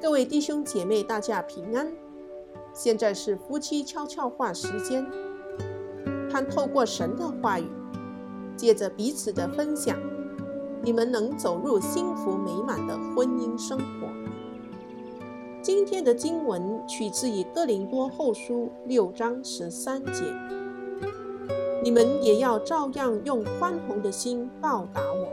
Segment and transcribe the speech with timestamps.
[0.00, 1.92] 各位弟兄姐妹，大家平安。
[2.72, 5.04] 现在是夫妻悄悄话时间，
[6.30, 7.66] 盼透过神的话语，
[8.56, 9.98] 借着彼此的分享，
[10.82, 14.06] 你们能走入幸福美满的婚姻生活。
[15.60, 20.22] 今天的经文取自于哥林多后书六章十三节，
[21.82, 25.28] 你们也要照样用宽宏的心报答我。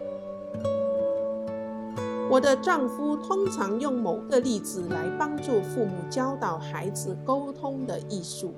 [2.29, 8.53] 我的丈夫通常用某个例子来帮助父母教导孩子沟通的艺术。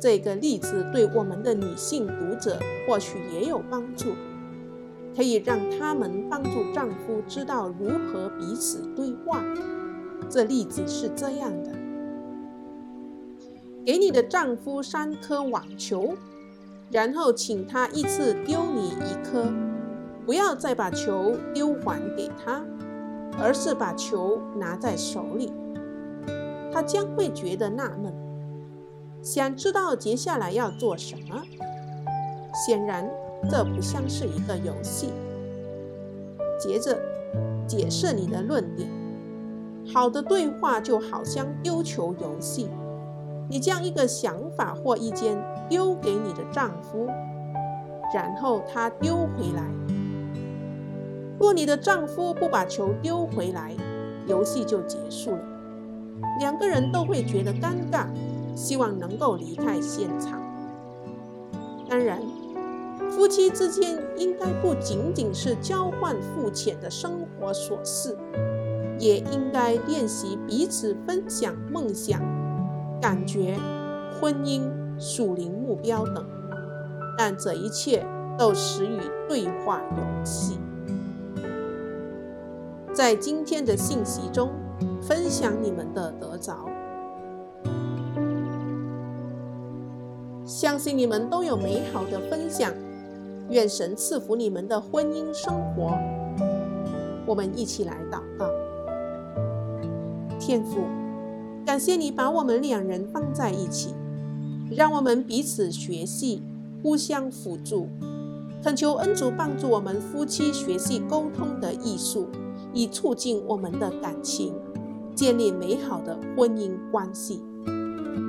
[0.00, 4.12] 这个例子对我们的女性读者或许也有帮助，
[5.14, 9.44] 可以让他们帮助丈夫知道如何彼此对话。
[10.30, 11.72] 这例子是这样的：
[13.84, 16.14] 给你的丈夫三颗网球，
[16.90, 19.52] 然后请他一次丢你一颗。
[20.24, 22.62] 不要再把球丢还给他，
[23.40, 25.52] 而是把球拿在手里。
[26.72, 28.12] 他将会觉得纳闷，
[29.20, 31.42] 想知道接下来要做什么。
[32.66, 33.10] 显然，
[33.50, 35.12] 这不像是一个游戏。
[36.58, 36.98] 接着，
[37.66, 38.88] 解释你的论点。
[39.92, 42.68] 好的对话就好像丢球游戏，
[43.50, 45.36] 你将一个想法或意见
[45.68, 47.06] 丢给你的丈夫，
[48.14, 49.81] 然后他丢回来。
[51.42, 53.74] 若你的丈夫不把球丢回来，
[54.28, 55.42] 游戏就结束了。
[56.38, 58.06] 两个人都会觉得尴尬，
[58.54, 60.40] 希望能够离开现场。
[61.90, 62.22] 当然，
[63.10, 68.16] 夫妻之间应该不仅仅是交换肤浅的生活琐事，
[69.00, 72.20] 也应该练习彼此分享梦想、
[73.00, 73.58] 感觉、
[74.20, 76.24] 婚姻、属灵目标等。
[77.18, 78.06] 但这一切
[78.38, 80.56] 都始于对话游戏。
[83.02, 84.52] 在今天的信息中，
[85.00, 86.70] 分享你们的得着，
[90.46, 92.72] 相信你们都有美好的分享。
[93.50, 95.98] 愿神赐福你们的婚姻生活。
[97.26, 98.46] 我们一起来祷告：
[100.38, 100.84] 天父，
[101.66, 103.96] 感谢你把我们两人放在一起，
[104.70, 106.40] 让我们彼此学习，
[106.84, 107.88] 互相辅助。
[108.62, 112.28] 恳求恩主帮助我们夫妻学习沟通的艺术。
[112.72, 114.54] 以促进我们的感情，
[115.14, 117.42] 建立美好的婚姻关系。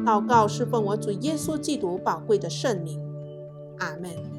[0.05, 2.99] 祷告是奉我主耶稣基督宝贵的圣名，
[3.79, 4.32] 阿门。